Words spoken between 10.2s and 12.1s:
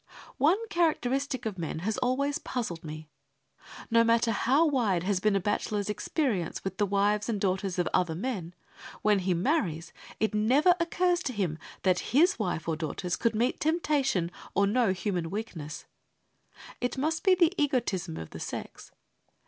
never occurs to him that